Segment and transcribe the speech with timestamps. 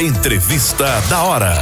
[0.00, 1.52] Entrevista da hora.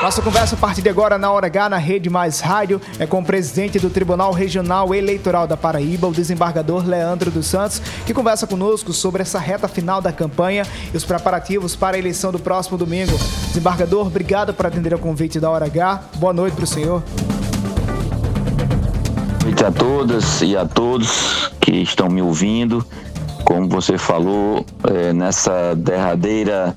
[0.00, 3.18] Nossa conversa a partir de agora na Hora H, na Rede Mais Rádio, é com
[3.18, 8.46] o presidente do Tribunal Regional Eleitoral da Paraíba, o desembargador Leandro dos Santos, que conversa
[8.46, 12.78] conosco sobre essa reta final da campanha e os preparativos para a eleição do próximo
[12.78, 13.18] domingo.
[13.48, 16.04] Desembargador, obrigado por atender ao convite da Hora H.
[16.14, 17.02] Boa noite para o senhor.
[19.40, 22.86] Boa noite a todas e a todos que estão me ouvindo.
[23.44, 26.76] Como você falou, é, nessa derradeira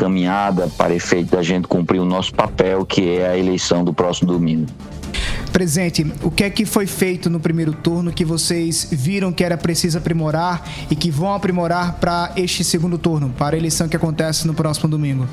[0.00, 4.32] caminhada para efeito da gente cumprir o nosso papel, que é a eleição do próximo
[4.32, 4.66] domingo.
[5.52, 9.58] Presente, o que é que foi feito no primeiro turno que vocês viram que era
[9.58, 14.46] preciso aprimorar e que vão aprimorar para este segundo turno, para a eleição que acontece
[14.46, 15.28] no próximo domingo?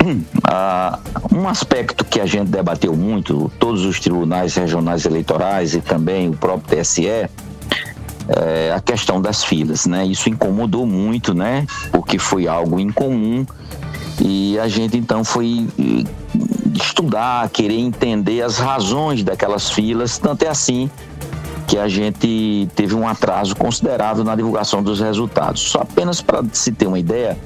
[0.00, 0.96] Uh,
[1.36, 6.32] um aspecto que a gente debateu muito, todos os tribunais regionais eleitorais e também o
[6.32, 7.28] próprio TSE,
[8.36, 10.06] é a questão das filas, né?
[10.06, 11.66] Isso incomodou muito, né?
[11.90, 13.44] Porque foi algo incomum
[14.20, 15.66] e a gente então foi
[16.74, 20.90] estudar, querer entender as razões daquelas filas, tanto é assim
[21.66, 25.62] que a gente teve um atraso considerável na divulgação dos resultados.
[25.62, 27.38] Só apenas para se ter uma ideia,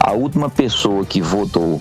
[0.00, 1.80] a última pessoa que votou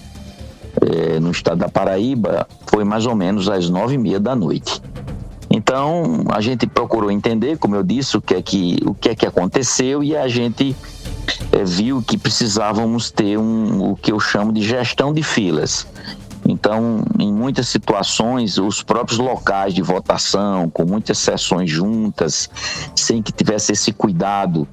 [0.80, 4.80] é, no estado da Paraíba foi mais ou menos às nove e meia da noite.
[5.58, 9.16] Então a gente procurou entender, como eu disse, o que é que, o que, é
[9.16, 10.76] que aconteceu e a gente
[11.52, 15.88] é, viu que precisávamos ter um, o que eu chamo de gestão de filas.
[16.48, 22.50] Então, em muitas situações, os próprios locais de votação, com muitas sessões juntas,
[22.96, 24.68] sem que tivesse esse cuidado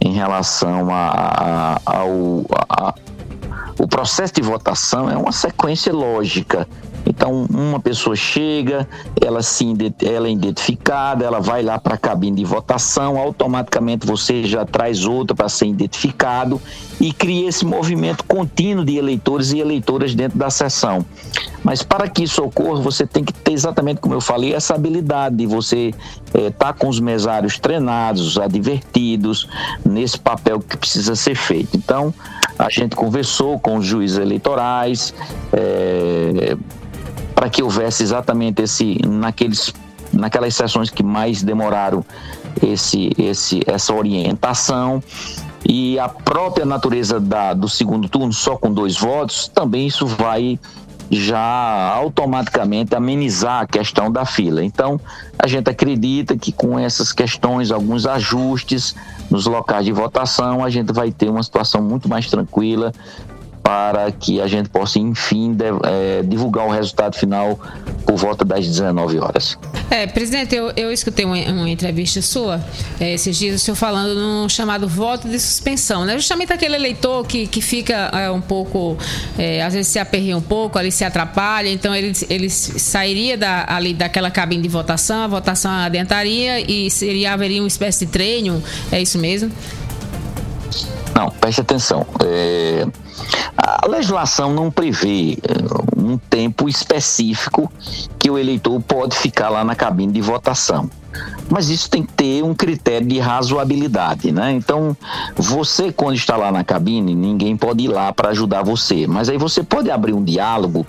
[0.00, 2.94] em relação a, a, ao, a,
[3.78, 6.66] o processo de votação é uma sequência lógica.
[7.16, 8.86] Então, uma pessoa chega,
[9.18, 9.66] ela, se,
[10.04, 15.06] ela é identificada, ela vai lá para a cabine de votação, automaticamente você já traz
[15.06, 16.60] outra para ser identificado
[17.00, 21.06] e cria esse movimento contínuo de eleitores e eleitoras dentro da sessão.
[21.64, 25.36] Mas para que isso ocorra, você tem que ter exatamente como eu falei, essa habilidade
[25.36, 25.94] de você
[26.26, 29.48] estar é, tá com os mesários treinados, advertidos
[29.84, 31.78] nesse papel que precisa ser feito.
[31.78, 32.12] Então,
[32.58, 35.14] a gente conversou com os juízes eleitorais
[35.52, 36.56] é,
[37.36, 39.72] para que houvesse exatamente esse naqueles
[40.12, 42.04] naquelas sessões que mais demoraram
[42.62, 45.02] esse, esse essa orientação
[45.68, 50.58] e a própria natureza da, do segundo turno só com dois votos também isso vai
[51.10, 54.64] já automaticamente amenizar a questão da fila.
[54.64, 55.00] Então,
[55.38, 58.96] a gente acredita que com essas questões, alguns ajustes
[59.30, 62.92] nos locais de votação, a gente vai ter uma situação muito mais tranquila
[63.66, 67.58] para que a gente possa, enfim, de, é, divulgar o resultado final
[68.06, 69.58] por volta das 19 horas.
[69.90, 72.64] É, presidente, eu, eu escutei uma, uma entrevista sua
[73.00, 76.14] é, esses dias, o senhor falando no chamado voto de suspensão, né?
[76.14, 78.96] Justamente aquele eleitor que, que fica é, um pouco,
[79.66, 83.92] às vezes se aperreia um pouco, ali se atrapalha, então ele, ele sairia da, ali
[83.92, 88.62] daquela cabine de votação, a votação adentraria e seria, haveria uma espécie de treino,
[88.92, 89.50] é isso mesmo?
[91.16, 92.06] Não, preste atenção.
[92.24, 92.86] É,
[93.56, 97.70] a legislação não prevê é, um tempo específico
[98.18, 100.90] que o eleitor pode ficar lá na cabine de votação.
[101.48, 104.52] Mas isso tem que ter um critério de razoabilidade, né?
[104.52, 104.94] Então,
[105.34, 109.06] você, quando está lá na cabine, ninguém pode ir lá para ajudar você.
[109.06, 110.84] Mas aí você pode abrir um diálogo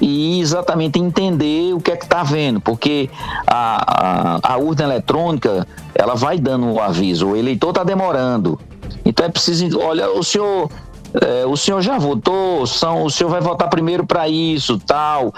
[0.00, 3.08] e exatamente entender o que é que está vendo, porque
[3.46, 5.64] a, a, a, urna eletrônica
[5.94, 8.58] ela vai dando o um aviso, o eleitor está demorando,
[9.04, 10.68] então é preciso, olha, o senhor,
[11.20, 15.34] é, o senhor já votou, são, o senhor vai votar primeiro para isso, tal.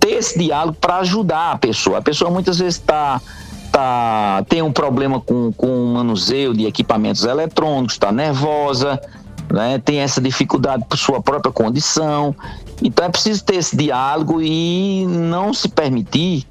[0.00, 1.98] Ter esse diálogo para ajudar a pessoa.
[1.98, 3.20] A pessoa muitas vezes está
[3.70, 9.00] tá, tem um problema com, com o manuseio de equipamentos eletrônicos, está nervosa,
[9.52, 12.34] né, tem essa dificuldade por sua própria condição.
[12.82, 16.46] Então é preciso ter esse diálogo e não se permitir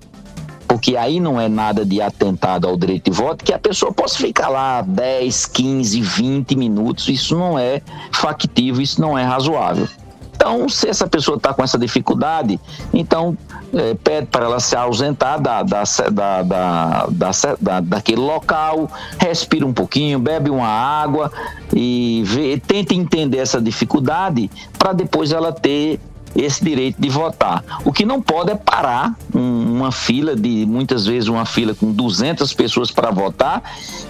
[0.68, 4.18] porque aí não é nada de atentado ao direito de voto, que a pessoa possa
[4.18, 9.88] ficar lá 10, 15, 20 minutos, isso não é factível, isso não é razoável.
[10.38, 12.60] Então, se essa pessoa está com essa dificuldade,
[12.94, 13.36] então
[13.74, 18.88] é, pede para ela se ausentar da, da, da, da, da, daquele local,
[19.18, 21.32] respira um pouquinho, bebe uma água
[21.74, 26.00] e vê, tenta entender essa dificuldade para depois ela ter
[26.36, 27.64] esse direito de votar.
[27.84, 31.92] O que não pode é parar um, uma fila de, muitas vezes, uma fila com
[31.92, 33.64] 200 pessoas para votar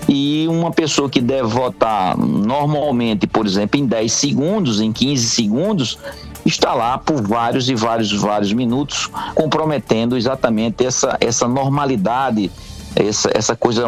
[0.08, 5.98] e uma pessoa que deve votar normalmente, por exemplo, em 10 segundos, em 15 segundos,
[6.46, 12.52] está lá por vários e vários vários minutos, comprometendo exatamente essa, essa normalidade
[12.96, 13.88] essa, essa coisa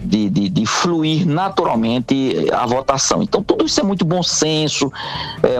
[0.00, 3.22] de, de, de, fluir naturalmente a votação.
[3.22, 4.92] Então, tudo isso é muito bom senso,
[5.42, 5.56] é,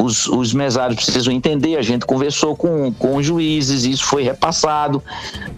[0.00, 5.02] os, os mesários precisam entender, a gente conversou com, com os juízes, isso foi repassado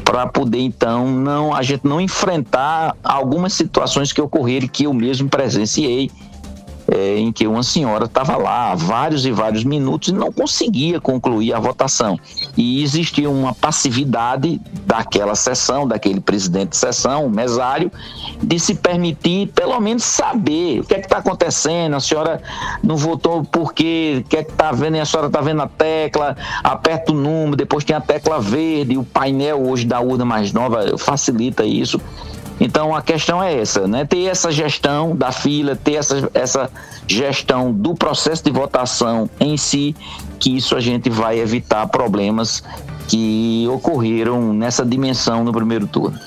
[0.05, 5.29] para poder, então, não a gente não enfrentar algumas situações que ocorreram que eu mesmo
[5.29, 6.11] presenciei
[6.89, 11.01] é, em que uma senhora estava lá há vários e vários minutos e não conseguia
[11.01, 12.19] concluir a votação.
[12.57, 17.91] E existia uma passividade daquela sessão, daquele presidente de sessão, o mesário,
[18.43, 22.43] de se permitir pelo menos saber o que é que está acontecendo, a senhora
[22.83, 25.63] não votou por quê, o que é que está vendo, e a senhora está vendo
[25.63, 30.25] a tecla, aperta o número, depois tem a tecla verde, o painel hoje da urna
[30.25, 32.01] mais nova facilita isso.
[32.61, 34.05] Então a questão é essa, né?
[34.05, 36.71] Ter essa gestão da fila, ter essa, essa
[37.07, 39.97] gestão do processo de votação em si,
[40.39, 42.63] que isso a gente vai evitar problemas
[43.09, 46.19] que ocorreram nessa dimensão no primeiro turno.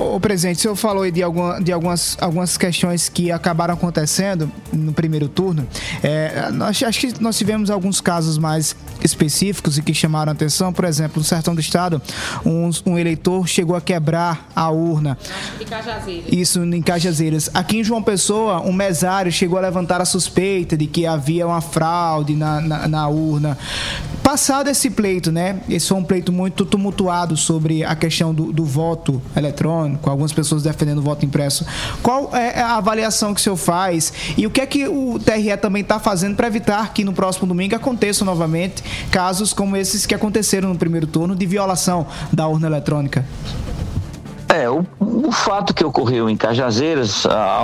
[0.00, 4.94] O presidente, o senhor falou de, alguma, de algumas, algumas questões que acabaram acontecendo no
[4.94, 5.68] primeiro turno.
[6.02, 8.74] É, nós, acho que nós tivemos alguns casos mais
[9.04, 10.72] específicos e que chamaram a atenção.
[10.72, 12.00] Por exemplo, no sertão do estado,
[12.46, 15.18] um, um eleitor chegou a quebrar a urna.
[15.60, 16.32] Em Cajazeiras.
[16.32, 17.50] Isso, em Cajazeiras.
[17.52, 21.60] Aqui em João Pessoa, um mesário chegou a levantar a suspeita de que havia uma
[21.60, 23.58] fraude na, na, na urna.
[24.30, 25.58] Passado esse pleito, né?
[25.68, 30.62] Esse foi um pleito muito tumultuado sobre a questão do, do voto eletrônico, algumas pessoas
[30.62, 31.66] defendendo o voto impresso.
[32.00, 35.56] Qual é a avaliação que o senhor faz e o que é que o TRE
[35.56, 40.14] também está fazendo para evitar que no próximo domingo aconteçam novamente casos como esses que
[40.14, 43.26] aconteceram no primeiro turno de violação da urna eletrônica?
[44.50, 47.62] É, o, o, fato que ocorreu em Cajazeiras a,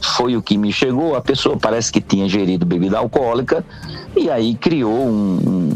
[0.00, 1.14] foi o que me chegou.
[1.14, 3.64] A pessoa parece que tinha gerido bebida alcoólica
[4.16, 5.70] e aí criou um,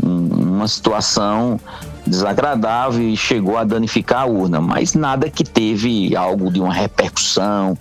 [0.58, 1.58] uma situação
[2.06, 7.76] desagradável e chegou a danificar a urna, mas nada que teve algo de uma repercussão,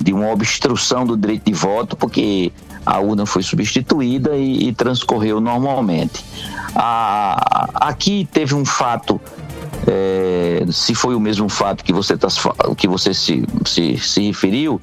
[0.00, 2.52] de uma obstrução do direito de voto, porque
[2.84, 6.24] a urna foi substituída e, e transcorreu normalmente.
[6.74, 9.20] A, aqui teve um fato
[9.86, 12.28] é, se foi o mesmo fato que você, tá,
[12.76, 14.80] que você se, se, se referiu,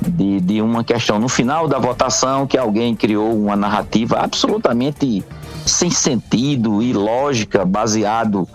[0.00, 5.24] de, de uma questão no final da votação que alguém criou uma narrativa absolutamente
[5.66, 8.48] sem sentido e lógica, baseado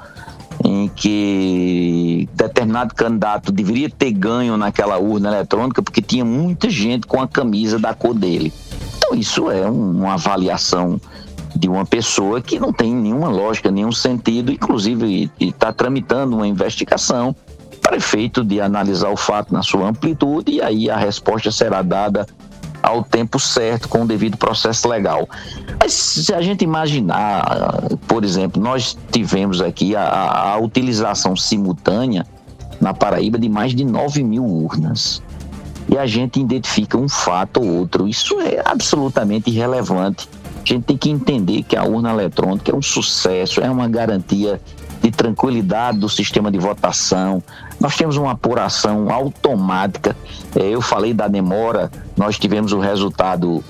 [0.63, 7.21] em que determinado candidato deveria ter ganho naquela urna eletrônica porque tinha muita gente com
[7.21, 8.53] a camisa da cor dele.
[8.97, 10.99] Então isso é uma avaliação
[11.55, 17.35] de uma pessoa que não tem nenhuma lógica, nenhum sentido, inclusive está tramitando uma investigação
[17.81, 22.25] para efeito de analisar o fato na sua amplitude e aí a resposta será dada
[22.85, 25.27] ao tempo certo, com o devido processo legal.
[25.79, 32.25] Mas se a gente imaginar, por exemplo, nós tivemos aqui a, a utilização simultânea
[32.79, 35.21] na Paraíba de mais de 9 mil urnas.
[35.87, 38.07] E a gente identifica um fato ou outro.
[38.07, 40.27] Isso é absolutamente irrelevante
[40.65, 44.59] a gente tem que entender que a urna eletrônica é um sucesso, é uma garantia
[44.99, 47.43] de tranquilidade do sistema de votação.
[47.85, 50.17] Nós temos uma apuração automática.
[50.55, 53.63] É, eu falei da demora, nós tivemos o resultado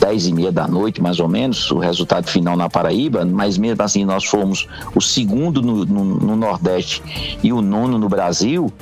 [0.00, 3.80] 10 e meia da noite, mais ou menos, o resultado final na Paraíba, mas mesmo
[3.80, 7.00] assim nós fomos o segundo no, no, no Nordeste
[7.44, 8.72] e o nono no Brasil.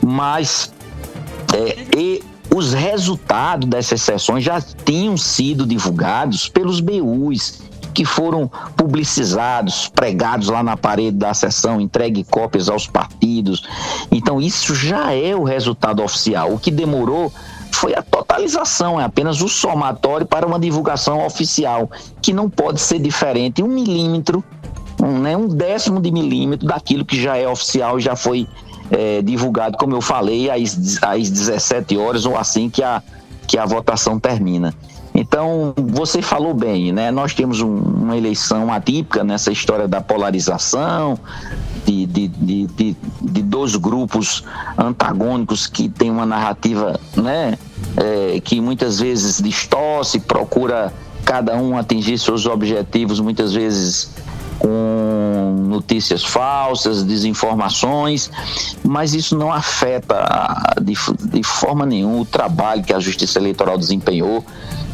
[0.00, 0.72] Mas
[1.52, 2.22] é, e
[2.54, 7.62] os resultados dessas sessões já tinham sido divulgados pelos BUs,
[7.92, 13.62] que foram publicizados, pregados lá na parede da sessão, entregue cópias aos partidos.
[14.10, 16.52] Então, isso já é o resultado oficial.
[16.52, 17.32] O que demorou
[17.72, 22.98] foi a totalização, é apenas o somatório para uma divulgação oficial, que não pode ser
[22.98, 24.44] diferente um milímetro,
[25.00, 28.46] um, né, um décimo de milímetro daquilo que já é oficial e já foi
[28.90, 33.02] é, divulgado, como eu falei, às, às 17 horas ou assim que a,
[33.46, 34.74] que a votação termina.
[35.14, 37.10] Então, você falou bem, né?
[37.10, 41.18] Nós temos um, uma eleição atípica nessa história da polarização,
[41.84, 44.44] de, de, de, de, de dois grupos
[44.78, 47.58] antagônicos que têm uma narrativa, né?
[47.96, 50.92] É, que muitas vezes distorce, procura
[51.24, 54.10] cada um atingir seus objetivos, muitas vezes
[54.58, 58.30] com notícias falsas, desinformações,
[58.84, 60.16] mas isso não afeta
[60.82, 60.94] de,
[61.30, 64.44] de forma nenhuma o trabalho que a Justiça Eleitoral desempenhou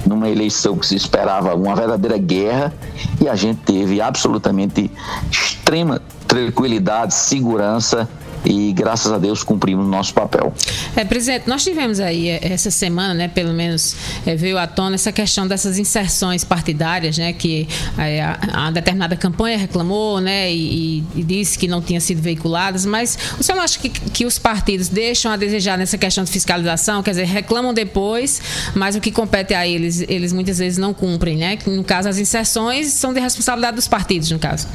[0.07, 2.73] numa eleição que se esperava uma verdadeira guerra
[3.21, 4.91] e a gente teve absolutamente
[5.31, 8.09] extrema tranquilidade, segurança
[8.47, 10.55] e graças a Deus cumprimos nosso papel.
[10.95, 14.95] É, presidente, nós tivemos aí é, essa semana, né, pelo menos é, veio à tona
[14.95, 17.67] essa questão dessas inserções partidárias, né, que
[17.99, 22.87] é, a, a, determinada campanha reclamou, né, e, e, disse que não tinha sido veiculadas,
[22.87, 26.31] mas o senhor não acha que, que os partidos deixam a desejar nessa questão de
[26.31, 28.41] fiscalização, quer dizer, reclamam depois,
[28.75, 31.59] mas o que compete a eles, eles muitas vezes não cumprem, né?
[31.67, 34.69] No caso, as inserções são de responsabilidade dos partidos, no caso.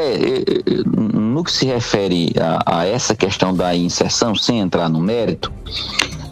[0.00, 4.88] É, é, é, no que se refere a, a, essa questão da inserção, sem entrar
[4.88, 5.52] no mérito,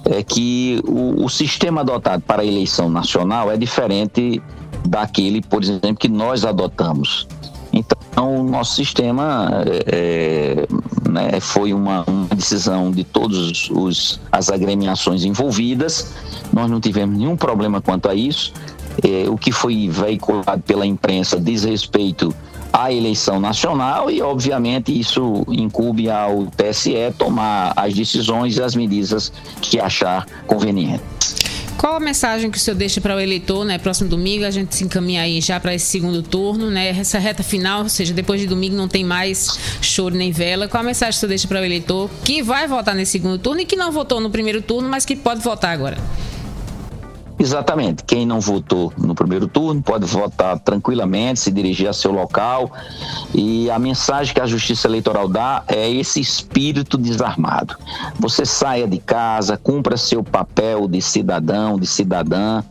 [0.07, 4.43] é que o, o, sistema adotado para a eleição nacional é diferente
[4.87, 7.29] daquele, por exemplo, que nós adotamos.
[7.71, 9.51] Então, o nosso sistema
[9.93, 10.67] é,
[11.11, 13.69] né, foi uma, uma, decisão de todas
[14.33, 16.15] as agremiações envolvidas.
[16.53, 18.55] Nós não tivemos nenhum problema quanto a isso.
[19.07, 22.35] É, o que foi veiculado pela imprensa diz respeito
[22.79, 29.33] à eleição nacional e, obviamente, isso incube ao TSE tomar as decisões e as medidas
[29.61, 31.03] que achar conveniente.
[31.77, 33.79] Qual a mensagem que o senhor deixa para o eleitor, né?
[33.79, 36.89] Próximo domingo a gente se encaminha aí já para esse segundo turno, né?
[36.89, 40.67] Essa reta final, ou seja, depois de domingo não tem mais choro nem vela.
[40.67, 43.39] Qual a mensagem que o senhor deixa para o eleitor que vai votar nesse segundo
[43.39, 45.99] turno e que não votou no primeiro turno, mas que pode votar agora?
[47.39, 48.03] Exatamente.
[48.03, 52.73] Quem não votou no primeiro turno pode votar tranquilamente, se dirigir a seu local.
[53.33, 57.77] E a mensagem que a Justiça Eleitoral dá é esse espírito desarmado.
[58.19, 62.63] Você saia de casa, cumpra seu papel de cidadão, de cidadã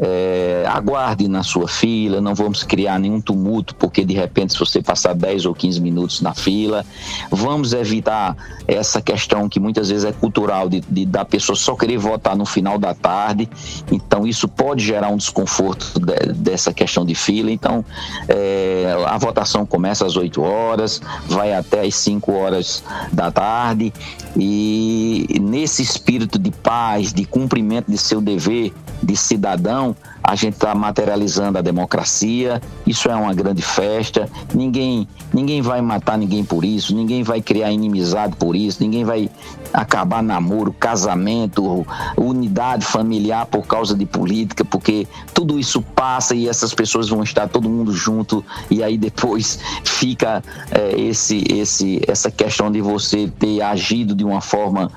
[0.00, 4.82] é, aguarde na sua fila, não vamos criar nenhum tumulto, porque de repente, se você
[4.82, 6.84] passar 10 ou 15 minutos na fila,
[7.30, 11.98] vamos evitar essa questão que muitas vezes é cultural de, de da pessoa só querer
[11.98, 13.48] votar no final da tarde.
[13.90, 17.50] Então, isso pode gerar um desconforto de, dessa questão de fila.
[17.50, 17.84] Então,
[18.28, 22.82] é, a votação começa às 8 horas, vai até às 5 horas
[23.12, 23.92] da tarde,
[24.36, 28.72] e nesse espírito de paz, de cumprimento de seu dever
[29.02, 32.62] de cidadão a gente está materializando a democracia.
[32.86, 34.28] Isso é uma grande festa.
[34.54, 36.94] Ninguém, ninguém vai matar ninguém por isso.
[36.94, 38.82] Ninguém vai criar inimizade por isso.
[38.82, 39.28] Ninguém vai
[39.72, 41.84] acabar namoro, casamento,
[42.16, 47.48] unidade familiar por causa de política, porque tudo isso passa e essas pessoas vão estar
[47.48, 53.60] todo mundo junto e aí depois fica é, esse, esse, essa questão de você ter
[53.60, 54.90] agido de uma forma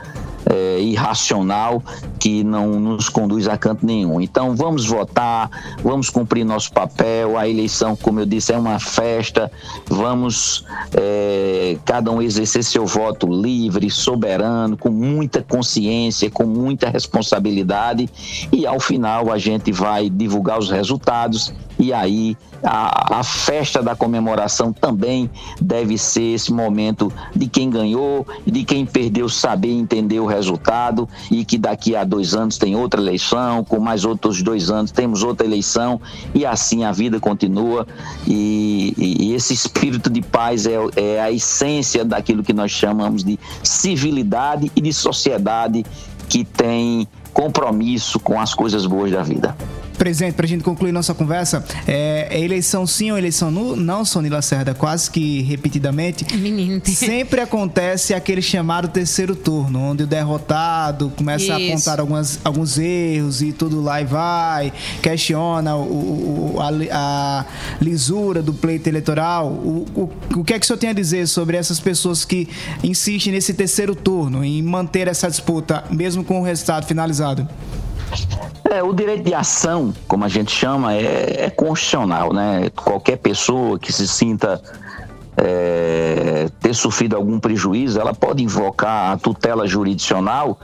[0.46, 1.82] é, irracional
[2.20, 4.22] que não nos conduz a canto nenhum.
[4.22, 5.50] Então vamos votar,
[5.84, 7.38] vamos cumprir nosso papel.
[7.38, 9.52] A eleição, como eu disse, é uma festa.
[9.88, 18.10] Vamos é, cada um exercer seu voto livre, soberano, com muita consciência, com muita responsabilidade.
[18.52, 23.96] E ao final a gente vai divulgar os resultados e aí a, a, festa da
[23.96, 25.30] comemoração também
[25.62, 31.08] deve ser esse momento de quem ganhou e de quem perdeu saber entender o resultado
[31.30, 35.24] e que daqui a dois anos tem outra eleição, com mais outros dois anos temos
[35.24, 36.00] outra eleição
[36.34, 37.86] e assim a vida continua
[38.26, 43.24] e, e, e esse espírito de paz é, é a essência daquilo que nós chamamos
[43.24, 45.86] de civilidade e de sociedade
[46.30, 49.56] que tem compromisso com as coisas boas da vida.
[49.96, 54.06] Presidente, para a gente concluir nossa conversa, é, é eleição sim ou eleição no, não,
[54.06, 56.26] Sony Lacerda, quase que repetidamente.
[56.38, 56.82] Menino.
[56.86, 61.54] Sempre acontece aquele chamado terceiro turno, onde o derrotado começa Isso.
[61.54, 67.46] a apontar algumas, alguns erros e tudo lá e vai, questiona o, o a, a,
[67.82, 69.48] lisura do pleito eleitoral.
[69.48, 72.48] O, o, o que é que o senhor tem a dizer sobre essas pessoas que
[72.84, 77.48] insistem nesse terceiro turno, em manter essa disputa, mesmo com o resultado finalizado?
[78.76, 82.70] É, o direito de ação, como a gente chama, é, é constitucional, né?
[82.76, 84.62] Qualquer pessoa que se sinta
[85.38, 90.60] é, ter sofrido algum prejuízo, ela pode invocar a tutela jurisdicional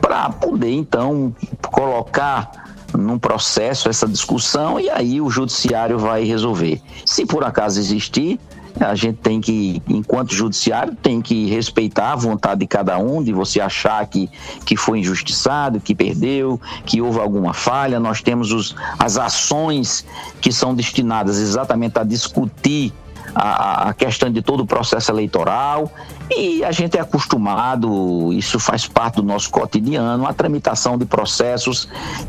[0.00, 1.34] para poder, então,
[1.70, 6.80] colocar num processo essa discussão e aí o judiciário vai resolver.
[7.04, 8.40] Se por acaso existir,
[8.80, 13.32] a gente tem que, enquanto judiciário, tem que respeitar a vontade de cada um, de
[13.32, 14.30] você achar que,
[14.64, 18.00] que foi injustiçado, que perdeu, que houve alguma falha.
[18.00, 20.04] Nós temos os, as ações
[20.40, 22.92] que são destinadas exatamente a discutir
[23.34, 25.90] a, a, questão de todo o processo eleitoral
[26.30, 31.88] e a gente é acostumado, isso faz parte do nosso cotidiano, a tramitação de processos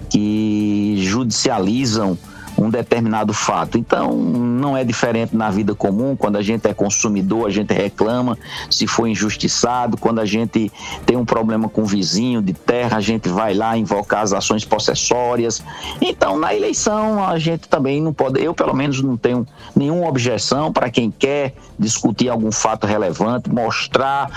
[0.09, 2.17] que judicializam
[2.57, 3.77] um determinado fato.
[3.77, 8.38] Então, não é diferente na vida comum, quando a gente é consumidor, a gente reclama
[8.69, 10.72] se foi injustiçado, quando a gente
[11.05, 14.63] tem um problema com o vizinho de terra, a gente vai lá invocar as ações
[14.63, 15.63] possessórias.
[16.01, 19.45] Então, na eleição, a gente também não pode, eu pelo menos não tenho
[19.75, 24.29] nenhuma objeção para quem quer discutir algum fato relevante, mostrar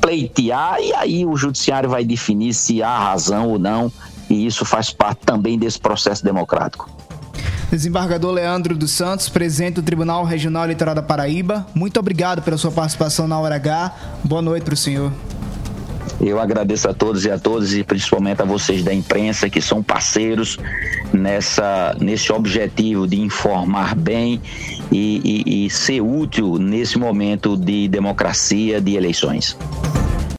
[0.00, 3.90] pleitear e aí o judiciário vai definir se há razão ou não,
[4.28, 6.90] e isso faz parte também desse processo democrático.
[7.76, 12.70] Desembargador Leandro dos Santos, presidente do Tribunal Regional Litoral da Paraíba, muito obrigado pela sua
[12.70, 13.96] participação na Hora H.
[14.22, 15.10] Boa noite para o senhor.
[16.20, 19.82] Eu agradeço a todos e a todas e principalmente a vocês da imprensa que são
[19.82, 20.58] parceiros
[21.14, 24.40] nessa nesse objetivo de informar bem
[24.90, 29.56] e, e, e ser útil nesse momento de democracia de eleições.